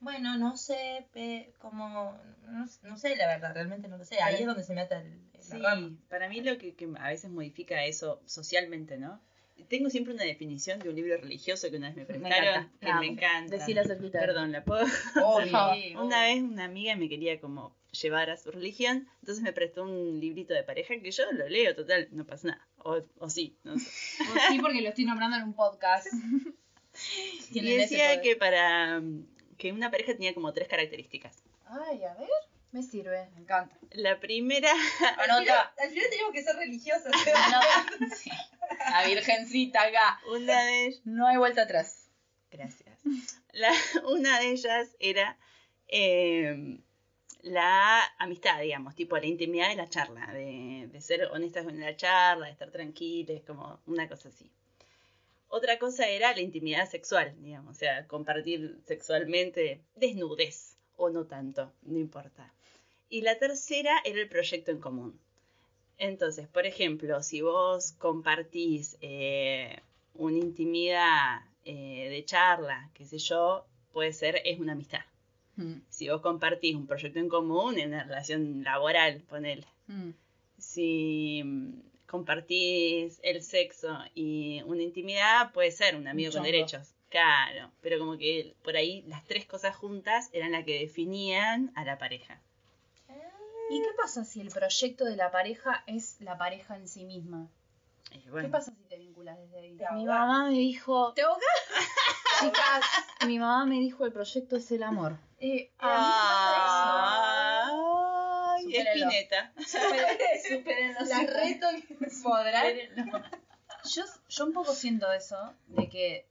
[0.00, 2.16] Bueno, no sé, pe- como,
[2.48, 4.16] no, no sé la verdad, realmente no lo sé.
[4.20, 5.90] Ahí Pero- es donde se me ata el, la Sí, rama.
[6.08, 9.20] para mí lo que, que a veces modifica eso socialmente, ¿no?
[9.68, 13.00] Tengo siempre una definición de un libro religioso que una vez me prestaron, que Ah,
[13.00, 13.56] me encanta.
[13.56, 14.18] Decila cerquita.
[14.20, 14.84] Perdón, ¿la puedo?
[15.24, 15.50] Obvio.
[16.04, 20.20] Una vez una amiga me quería como llevar a su religión, entonces me prestó un
[20.20, 22.68] librito de pareja que yo lo leo, total, no pasa nada.
[22.84, 23.90] O, o sí, no sé.
[24.30, 26.06] Pues sí, porque lo estoy nombrando en un podcast.
[27.50, 29.02] Y decía que para
[29.58, 31.42] que una pareja tenía como tres características.
[31.66, 32.28] Ay, a ver.
[32.72, 33.28] Me sirve.
[33.34, 33.76] Me encanta.
[33.92, 34.70] La primera,
[35.18, 35.72] Anota.
[35.78, 37.12] Al final teníamos que ser religiosos.
[37.34, 38.16] Anota.
[38.16, 38.30] Sí.
[38.90, 40.20] La virgencita acá.
[40.30, 42.08] una de ellas, No hay vuelta atrás.
[42.50, 42.98] gracias.
[43.52, 43.72] La,
[44.08, 45.38] una de ellas era
[45.88, 46.78] eh,
[47.42, 51.96] la amistad, digamos, tipo la intimidad de la charla, de, de ser honestas en la
[51.96, 54.50] charla, de estar tranquilas, como una cosa así.
[55.48, 61.72] Otra cosa era la intimidad sexual, digamos, o sea, compartir sexualmente desnudez o no tanto,
[61.82, 62.52] no importa.
[63.08, 65.20] Y la tercera era el proyecto en común.
[65.98, 69.78] Entonces, por ejemplo, si vos compartís eh,
[70.14, 75.00] una intimidad eh, de charla, qué sé yo, puede ser, es una amistad.
[75.56, 79.66] Mm, Si vos compartís un proyecto en común, en una relación laboral, ponele.
[79.86, 80.10] mm.
[80.58, 81.42] Si
[82.06, 86.94] compartís el sexo y una intimidad, puede ser un amigo con derechos.
[87.08, 91.84] Claro, pero como que por ahí las tres cosas juntas eran las que definían a
[91.84, 92.40] la pareja.
[93.68, 97.48] ¿Y qué pasa si el proyecto de la pareja es la pareja en sí misma?
[98.10, 99.78] ¿Qué bueno, pasa si te vinculas desde ahí?
[99.94, 101.42] Mi mamá me dijo, ¿Te ahogás?
[102.40, 102.84] chicas,
[103.26, 105.16] mi mamá me dijo el proyecto es el amor.
[105.38, 107.70] Eh, a
[108.70, 108.88] Eso.
[108.88, 109.52] Espineta.
[110.48, 112.76] Supérenlo, La reto que podrán.
[113.84, 116.26] Yo, yo un poco siento eso, de que,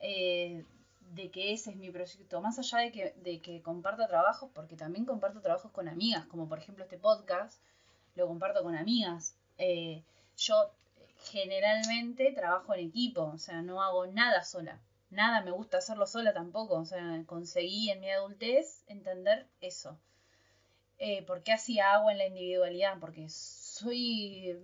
[0.00, 0.64] eh,
[1.14, 4.76] de que ese es mi proyecto, más allá de que, de que comparto trabajos, porque
[4.76, 7.60] también comparto trabajos con amigas, como por ejemplo este podcast,
[8.14, 9.34] lo comparto con amigas.
[9.58, 10.02] Eh,
[10.36, 10.70] yo
[11.32, 14.80] generalmente trabajo en equipo, o sea, no hago nada sola.
[15.10, 19.98] Nada me gusta hacerlo sola tampoco, o sea, conseguí en mi adultez entender eso.
[20.98, 22.98] Eh, ¿Por qué así hago en la individualidad?
[22.98, 24.56] Porque soy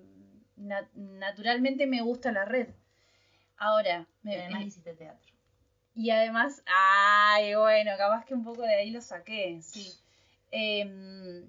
[0.56, 2.68] na- naturalmente me gusta la red.
[3.58, 5.32] Ahora, me, Además hiciste teatro.
[5.94, 9.92] y además, ay, bueno, capaz que un poco de ahí lo saqué, sí.
[10.50, 11.48] Em,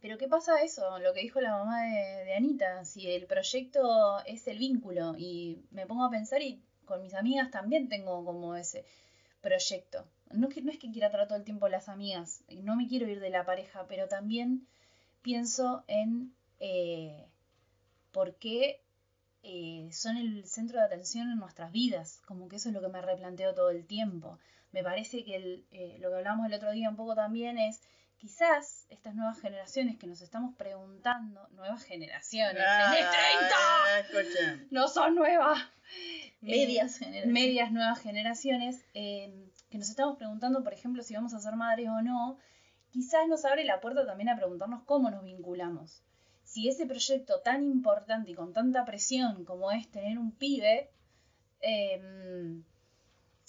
[0.00, 0.98] pero ¿qué pasa eso?
[0.98, 5.62] Lo que dijo la mamá de, de Anita, si el proyecto es el vínculo y
[5.70, 8.84] me pongo a pensar y con mis amigas también tengo como ese
[9.40, 10.06] proyecto.
[10.34, 12.86] No, es que, no es que quiera tratar todo el tiempo las amigas, no me
[12.86, 14.66] quiero ir de la pareja, pero también
[15.22, 17.26] pienso en eh,
[18.12, 18.80] por qué
[19.42, 22.88] eh, son el centro de atención en nuestras vidas, como que eso es lo que
[22.88, 24.38] me replanteo todo el tiempo.
[24.72, 27.80] Me parece que el, eh, lo que hablamos el otro día un poco también es,
[28.16, 35.14] quizás estas nuevas generaciones que nos estamos preguntando, nuevas generaciones, tenés 30, Ah, no son
[35.14, 35.58] nuevas,
[36.40, 37.26] Medias Eh, generaciones.
[37.32, 39.32] medias nuevas generaciones, eh,
[39.74, 42.38] que nos estamos preguntando, por ejemplo, si vamos a ser madres o no,
[42.92, 46.00] quizás nos abre la puerta también a preguntarnos cómo nos vinculamos.
[46.44, 50.90] Si ese proyecto tan importante y con tanta presión como es tener un pibe,
[51.60, 52.62] eh,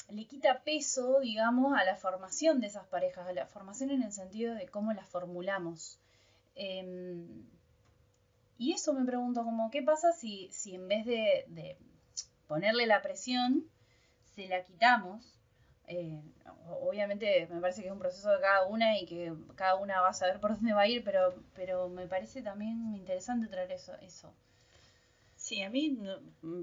[0.09, 4.11] le quita peso, digamos, a la formación de esas parejas, a la formación en el
[4.11, 5.99] sentido de cómo las formulamos.
[6.55, 7.27] Eh,
[8.57, 11.77] y eso me pregunto, como, ¿qué pasa si, si en vez de
[12.47, 13.69] ponerle la presión,
[14.33, 15.34] se la quitamos?
[15.87, 16.19] Eh,
[16.81, 20.09] obviamente me parece que es un proceso de cada una y que cada una va
[20.09, 23.93] a saber por dónde va a ir, pero, pero me parece también interesante traer eso.
[24.01, 24.33] eso.
[25.35, 26.19] Sí, a mí, no-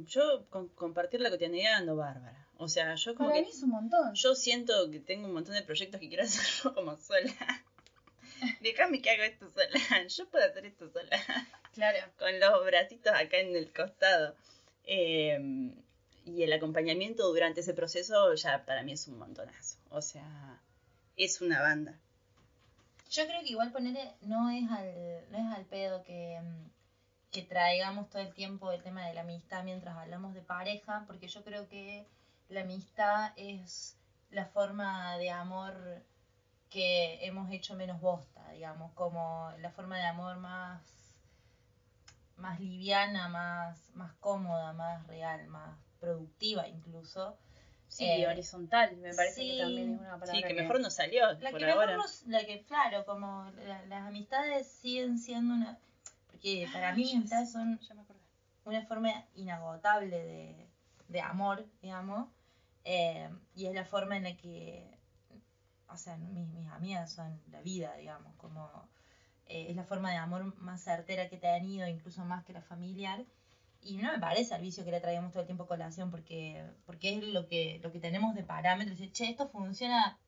[0.07, 2.49] yo con compartir la cotidianidad ando bárbara.
[2.59, 4.15] O sea, yo como Para que mí es un montón.
[4.15, 7.33] yo siento que tengo un montón de proyectos que quiero hacer yo como sola.
[8.61, 9.69] Déjame que haga esto sola.
[10.09, 11.17] Yo puedo hacer esto sola.
[11.75, 11.99] Claro.
[12.19, 14.35] Con los bracitos acá en el costado.
[14.85, 15.39] Eh,
[16.25, 19.79] y el acompañamiento durante ese proceso ya para mí es un montonazo.
[19.91, 20.61] O sea,
[21.17, 21.99] es una banda.
[23.11, 26.71] Yo creo que igual poner no es al, no es al pedo que, mm,
[27.31, 31.29] que traigamos todo el tiempo el tema de la amistad mientras hablamos de pareja, porque
[31.29, 32.07] yo creo que
[32.49, 33.97] la amistad es
[34.31, 35.75] la forma de amor
[36.71, 40.81] que hemos hecho menos bosta, digamos, como la forma de amor más,
[42.37, 47.39] más liviana, más, más cómoda, más real, más productiva incluso.
[47.89, 49.51] Sí, Eh, horizontal, me parece sí.
[49.53, 50.33] que también es una palabra.
[50.33, 51.97] Sí, que mejor no salió La por que mejor ahora.
[51.99, 55.79] nos- la que, claro, como la- las amistades siguen siendo una...
[56.31, 58.21] Porque para mí las amistades son Ya me acordé.
[58.65, 60.69] una forma inagotable de,
[61.09, 62.29] de amor, digamos,
[62.85, 64.99] eh, y es la forma en la que
[65.89, 68.89] o sea, mis, mis amigas son la vida, digamos, como
[69.45, 72.63] eh, es la forma de amor más certera que he tenido, incluso más que la
[72.63, 73.23] familiar.
[73.83, 76.65] Y no me parece al vicio que le traíamos todo el tiempo a colación, porque,
[76.87, 79.01] porque es lo que, lo que tenemos de parámetros.
[79.01, 80.19] Y, che, esto funciona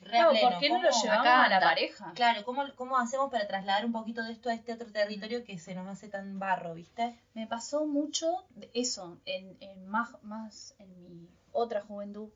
[0.00, 0.50] re No, pleno.
[0.50, 2.12] ¿por qué no lo ¿Cómo- llevamos a la pareja?
[2.14, 5.58] Claro, ¿cómo, ¿cómo hacemos para trasladar un poquito de esto a este otro territorio que
[5.58, 7.18] se nos hace tan barro, viste?
[7.34, 12.30] Me pasó mucho eso, en, en más, más en mi otra juventud,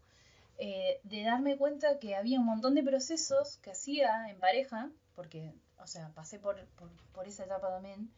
[0.58, 5.52] eh, de darme cuenta que había un montón de procesos que hacía en pareja, porque,
[5.78, 8.10] o sea, pasé por, por, por esa etapa también,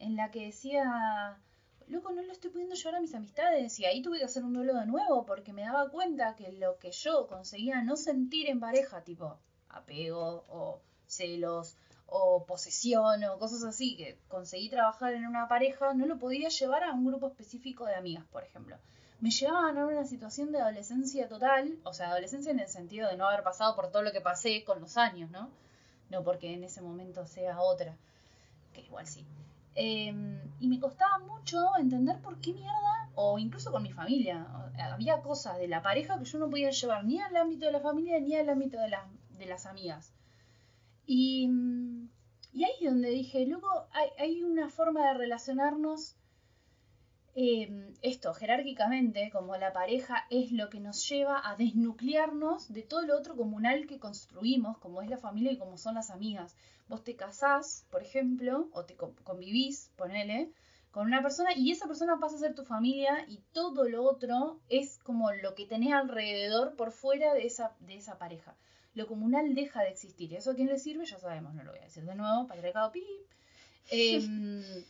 [0.00, 1.36] en la que decía,
[1.92, 4.54] loco, no lo estoy pudiendo llevar a mis amistades, y ahí tuve que hacer un
[4.54, 8.58] duelo de nuevo, porque me daba cuenta que lo que yo conseguía no sentir en
[8.58, 11.76] pareja, tipo apego o celos
[12.06, 16.84] o posesión o cosas así que conseguí trabajar en una pareja, no lo podía llevar
[16.84, 18.76] a un grupo específico de amigas, por ejemplo.
[19.20, 23.16] Me llevaban a una situación de adolescencia total, o sea, adolescencia en el sentido de
[23.16, 25.48] no haber pasado por todo lo que pasé con los años, ¿no?
[26.10, 27.96] No porque en ese momento sea otra,
[28.74, 29.24] que igual sí.
[29.74, 30.12] Eh,
[30.60, 34.46] y me costaba mucho entender por qué mierda, o incluso con mi familia,
[34.78, 37.80] había cosas de la pareja que yo no podía llevar ni al ámbito de la
[37.80, 39.02] familia ni al ámbito de, las
[39.38, 40.12] de las amigas.
[41.06, 41.50] Y,
[42.52, 46.16] y ahí es donde dije, loco, hay, hay una forma de relacionarnos
[47.34, 53.02] eh, esto, jerárquicamente, como la pareja es lo que nos lleva a desnuclearnos de todo
[53.02, 56.54] lo otro comunal que construimos, como es la familia y como son las amigas.
[56.88, 60.50] Vos te casás, por ejemplo, o te co- convivís, ponele,
[60.90, 64.60] con una persona y esa persona pasa a ser tu familia y todo lo otro
[64.68, 68.54] es como lo que tenés alrededor por fuera de esa, de esa pareja.
[68.94, 70.30] Lo comunal deja de existir.
[70.32, 71.06] ¿Y eso a quién le sirve?
[71.06, 73.02] Ya sabemos, no lo voy a decir de nuevo, patriarcado pip.
[73.90, 74.84] Em,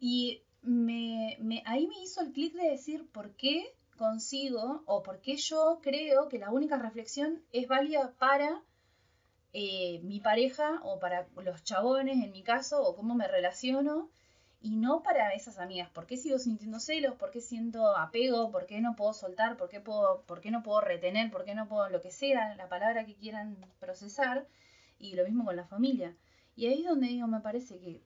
[0.00, 5.36] y me, ahí me hizo el clic de decir por qué consigo o por qué
[5.36, 8.62] yo creo que la única reflexión es válida para
[9.52, 14.08] eh, mi pareja o para los chabones en mi caso o cómo me relaciono
[14.60, 15.90] y no para esas amigas.
[15.90, 17.16] ¿Por qué sigo sintiendo celos?
[17.16, 18.50] ¿Por qué siento apego?
[18.52, 19.56] ¿Por qué no puedo soltar?
[19.56, 21.30] ¿Por qué, puedo, ¿Por qué no puedo retener?
[21.32, 24.46] ¿Por qué no puedo lo que sea, la palabra que quieran procesar?
[24.98, 26.16] Y lo mismo con la familia.
[26.54, 28.04] Y ahí es donde digo, me parece que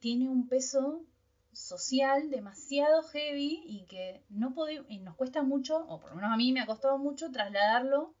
[0.00, 1.02] tiene un peso
[1.52, 6.30] social demasiado heavy y que no podemos, y nos cuesta mucho, o por lo menos
[6.32, 8.14] a mí me ha costado mucho trasladarlo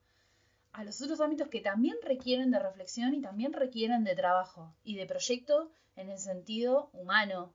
[0.72, 4.96] a los otros ámbitos que también requieren de reflexión y también requieren de trabajo y
[4.96, 7.52] de proyecto en el sentido humano,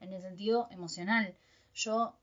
[0.00, 1.34] en el sentido emocional.
[1.74, 2.16] Yo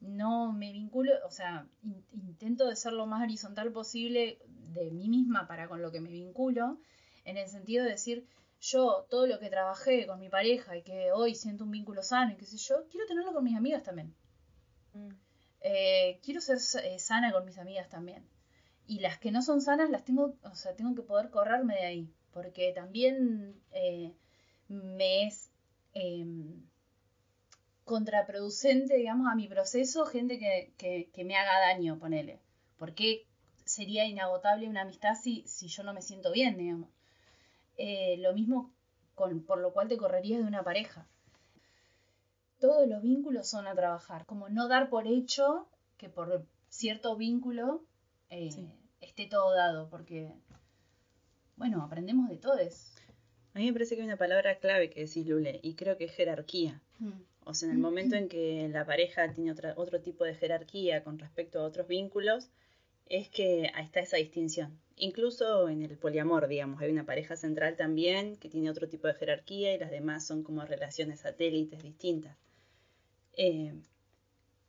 [0.00, 4.38] no me vinculo, o sea, in- intento de ser lo más horizontal posible
[4.74, 6.78] de mí misma para con lo que me vinculo,
[7.24, 8.26] en el sentido de decir,
[8.70, 12.32] yo todo lo que trabajé con mi pareja y que hoy siento un vínculo sano
[12.32, 14.14] y qué sé yo, quiero tenerlo con mis amigas también.
[15.60, 18.28] Eh, quiero ser eh, sana con mis amigas también.
[18.86, 21.86] Y las que no son sanas las tengo, o sea, tengo que poder correrme de
[21.86, 22.14] ahí.
[22.32, 24.14] Porque también eh,
[24.68, 25.50] me es
[25.94, 26.62] em,
[27.84, 32.40] contraproducente, digamos, a mi proceso, gente que, que, que me haga daño, ponele.
[32.78, 33.26] Porque
[33.64, 36.95] sería inagotable una amistad si, si yo no me siento bien, digamos.
[37.76, 38.72] Eh, lo mismo
[39.14, 41.06] con, por lo cual te correrías de una pareja.
[42.58, 47.84] Todos los vínculos son a trabajar, como no dar por hecho que por cierto vínculo
[48.30, 48.68] eh, Sí.
[49.00, 50.32] esté todo dado, porque,
[51.56, 52.94] bueno, aprendemos de todos.
[53.54, 56.04] A mí me parece que hay una palabra clave que decís, Lule, y creo que
[56.04, 56.82] es jerarquía.
[57.44, 61.04] O sea, en el momento en que la pareja tiene otra, otro tipo de jerarquía
[61.04, 62.50] con respecto a otros vínculos,
[63.06, 64.78] es que ahí está esa distinción.
[64.96, 69.14] Incluso en el poliamor, digamos, hay una pareja central también que tiene otro tipo de
[69.14, 72.36] jerarquía y las demás son como relaciones satélites distintas.
[73.34, 73.74] Eh,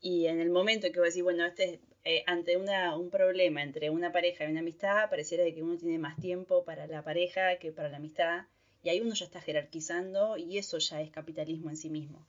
[0.02, 3.90] y en el momento en que vos decís, bueno, este, eh, ante un problema entre
[3.90, 7.72] una pareja y una amistad, pareciera que uno tiene más tiempo para la pareja que
[7.72, 8.46] para la amistad.
[8.84, 12.28] Y ahí uno ya está jerarquizando y eso ya es capitalismo en sí mismo.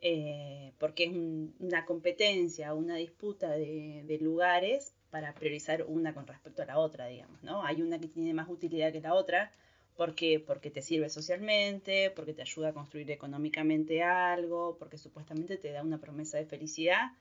[0.00, 6.62] Eh, porque es un- una competencia, una disputa de lugares para priorizar una con respecto
[6.62, 7.64] a la otra, digamos, ¿no?
[7.64, 9.52] Hay una que tiene más utilidad que la otra,
[9.96, 15.72] porque porque te sirve socialmente, porque te ayuda a construir económicamente algo, porque supuestamente te
[15.72, 17.12] da una promesa de felicidad.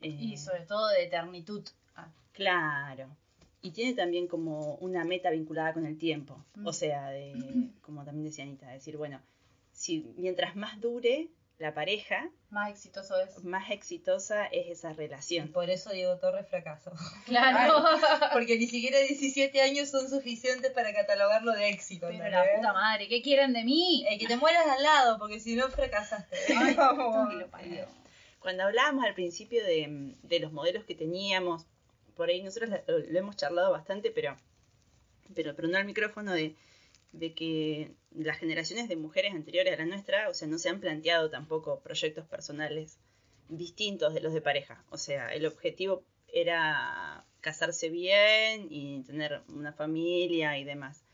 [0.00, 1.64] Eh, Y sobre todo de eternitud.
[1.94, 3.16] Ah, Claro.
[3.62, 6.44] Y tiene también como una meta vinculada con el tiempo.
[6.54, 6.66] Mm.
[6.66, 9.20] O sea, de, como también decía Anita, decir, bueno,
[9.72, 11.28] si mientras más dure
[11.58, 13.42] la pareja, más exitoso es.
[13.44, 15.48] más exitosa es esa Y relación.
[15.52, 16.92] por eso Diego Torres fracasó.
[17.26, 17.82] Claro.
[18.32, 22.08] Porque ni siquiera 17 años son suficientes para catalogarlo de éxito.
[22.08, 24.04] Pero la puta madre, ¿qué quieren de mí?
[24.10, 26.36] Eh, que te mueras al lado, porque si no fracasaste.
[26.56, 26.76] Ay,
[27.50, 27.86] parió.
[28.40, 31.66] Cuando hablábamos al principio de, de los modelos que teníamos
[32.16, 34.36] por ahí nosotros lo hemos charlado bastante, pero,
[35.34, 36.56] pero, pero no al micrófono de,
[37.18, 40.80] de que las generaciones de mujeres anteriores a la nuestra, o sea, no se han
[40.80, 42.98] planteado tampoco proyectos personales
[43.48, 44.84] distintos de los de pareja.
[44.90, 51.04] O sea, el objetivo era casarse bien y tener una familia y demás.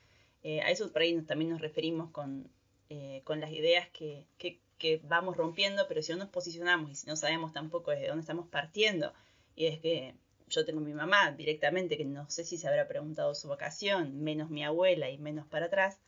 [0.42, 2.50] Eh, a eso por ahí nos- también nos referimos con,
[2.88, 6.94] eh, con las ideas que, que, que vamos rompiendo, pero si no nos posicionamos y
[6.96, 9.12] si no sabemos tampoco desde dónde estamos partiendo,
[9.54, 10.14] y es que
[10.52, 14.50] yo tengo mi mamá directamente, que no sé si se habrá preguntado su vocación, menos
[14.50, 15.98] mi abuela y menos para atrás,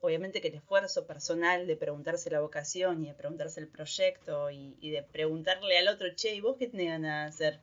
[0.00, 4.76] obviamente que el esfuerzo personal de preguntarse la vocación y de preguntarse el proyecto y,
[4.80, 7.60] y de preguntarle al otro, che, ¿y vos qué tenés ganas de hacer?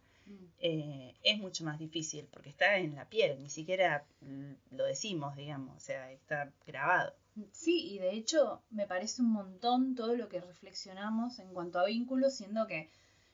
[0.60, 5.36] eh, es mucho más difícil porque está en la piel, ni siquiera mm, lo decimos,
[5.36, 7.14] digamos, o sea, está grabado.
[7.52, 11.86] Sí, y de hecho me parece un montón todo lo que reflexionamos en cuanto a
[11.86, 12.90] vínculos, siendo que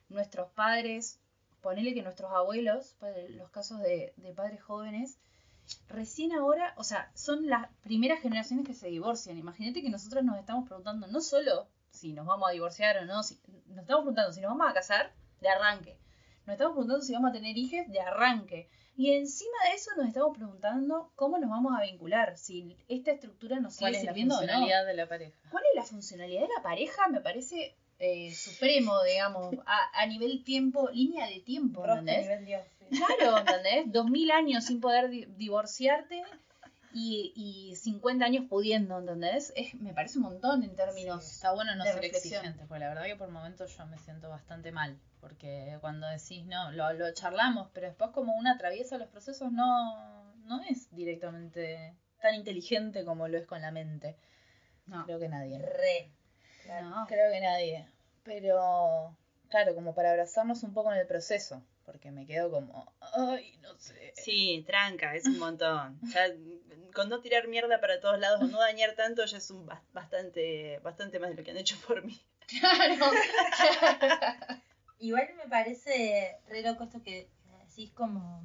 [0.10, 1.20] nuestros padres,
[1.64, 5.18] ponele que nuestros abuelos, para los casos de, de padres jóvenes,
[5.88, 9.38] recién ahora, o sea, son las primeras generaciones que se divorcian.
[9.38, 13.24] Imagínate que nosotros nos estamos preguntando no solo si nos vamos a divorciar o no,
[13.24, 15.98] si, nos estamos preguntando si nos vamos a casar de arranque.
[16.46, 18.70] Nos estamos preguntando si vamos a tener hijos de arranque.
[18.96, 23.60] Y encima de eso nos estamos preguntando cómo nos vamos a vincular, si esta estructura
[23.60, 24.48] nos sigue ¿Cuál es la sirviendo o no.
[24.48, 25.40] funcionalidad de la pareja?
[25.50, 27.08] ¿Cuál es la funcionalidad de la pareja?
[27.08, 32.22] Me parece eh, supremo, digamos, a, a nivel tiempo, línea de tiempo, ¿entendés?
[32.24, 32.62] nivel Dios.
[32.80, 32.86] sí.
[32.98, 33.92] Claro, ¿entendés?
[33.92, 36.22] Dos mil años sin poder di- divorciarte
[36.96, 39.52] y, y 50 años pudiendo, ¿entendés?
[39.56, 41.26] Es, me parece un montón en términos...
[41.26, 42.42] Está bueno no de ser reflexión.
[42.42, 46.46] exigente, porque la verdad que por momentos yo me siento bastante mal, porque cuando decís,
[46.46, 51.96] no, lo, lo charlamos, pero después como uno atraviesa los procesos no, no es directamente
[52.22, 54.16] tan inteligente como lo es con la mente.
[54.86, 55.06] No.
[55.06, 55.58] Creo que nadie.
[55.60, 56.12] Re.
[56.64, 56.90] Claro.
[56.90, 57.06] No.
[57.08, 57.88] Creo que nadie.
[58.24, 59.16] Pero,
[59.50, 63.78] claro, como para abrazarnos un poco en el proceso, porque me quedo como, ay, no
[63.78, 64.14] sé.
[64.16, 66.00] Sí, tranca, es un montón.
[66.14, 66.28] Ya,
[66.94, 69.82] con no tirar mierda para todos lados o no dañar tanto ya es un bas-
[69.94, 72.20] bastante, bastante más de lo que han hecho por mí.
[72.48, 73.12] Claro.
[75.00, 77.30] Igual me parece re loco esto que
[77.68, 78.44] decís como,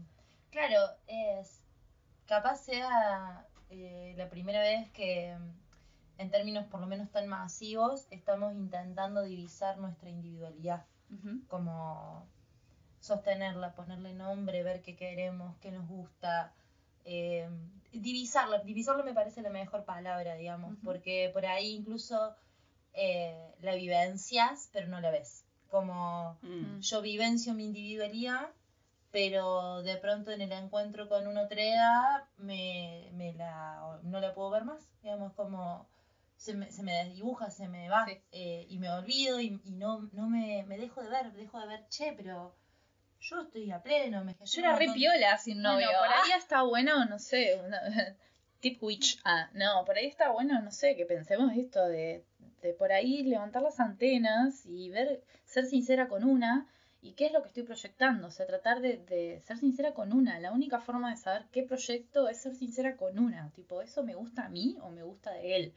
[0.50, 1.62] claro, es,
[2.26, 5.36] capaz sea eh, la primera vez que
[6.18, 10.84] en términos por lo menos tan masivos estamos intentando divisar nuestra individualidad,
[11.48, 12.26] como
[13.00, 16.52] sostenerla, ponerle nombre, ver qué queremos, qué nos gusta,
[17.04, 17.48] eh,
[17.92, 22.34] divisarla, divisarla me parece la mejor palabra, digamos, porque por ahí incluso
[22.92, 25.44] eh, la vivencias, pero no la ves.
[25.70, 26.80] Como Mm.
[26.80, 28.50] yo vivencio mi individualidad,
[29.12, 34.34] pero de pronto en el encuentro con una otra edad me, me la, no la
[34.34, 34.86] puedo ver más.
[35.02, 35.86] Digamos, como
[36.38, 38.18] se me, se me desdibuja, se me va Sí.
[38.32, 41.66] eh, y me olvido y, y no, no me, me dejo de ver, dejo de
[41.66, 42.54] ver, che, pero
[43.20, 44.24] yo estoy a pleno.
[44.24, 45.88] Me Yo era re piola sin novio.
[45.88, 47.82] Bueno, por ahí Ah, está bueno, no sé, una-
[48.60, 49.20] tip witch.
[49.24, 52.24] Ah, no, por ahí está bueno, no sé, que pensemos esto de,
[52.62, 56.66] de por ahí levantar las antenas y ver, ser sincera con una
[57.02, 58.28] y qué es lo que estoy proyectando.
[58.28, 60.38] O sea, tratar de, de ser sincera con una.
[60.40, 63.50] La única forma de saber qué proyecto es ser sincera con una.
[63.56, 65.74] Tipo, ¿eso me gusta a mí o me gusta de él?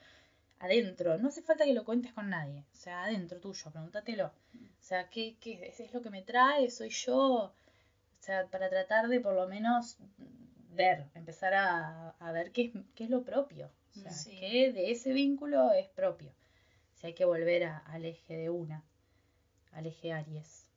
[0.64, 2.66] Adentro, no hace falta que lo cuentes con nadie.
[2.72, 4.28] O sea, adentro tuyo, pregúntatelo.
[4.28, 6.70] O sea, ¿qué, qué es, es lo que me trae?
[6.70, 7.18] ¿Soy yo?
[7.20, 7.54] O
[8.20, 9.98] sea, para tratar de por lo menos
[10.74, 13.72] ver, empezar a, a ver qué es, qué es lo propio.
[13.96, 14.38] O sea, Sí.
[14.40, 16.32] qué de ese vínculo es propio.
[16.94, 18.84] Si hay que volver a- al eje de una,
[19.72, 20.68] al eje Aries.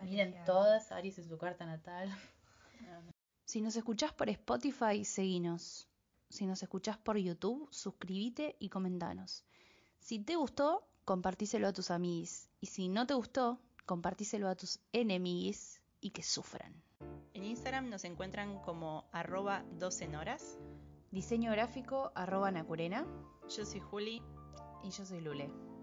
[0.00, 2.08] Miren todas Aries en su carta natal.
[3.48, 5.88] Si nos escuchás por Spotify, seguinos.
[6.36, 9.42] Si nos escuchás por YouTube, suscríbete y comentanos.
[10.00, 12.50] Si te gustó, compartíselo a tus amigos.
[12.60, 16.74] Y si no te gustó, compartíselo a tus enemigos y que sufran.
[17.32, 20.58] En Instagram nos encuentran como arroba 12 horas.
[21.10, 23.06] Diseño gráfico, arroba Nacurena.
[23.48, 24.22] Yo soy Juli.
[24.84, 25.75] Y yo soy Lule.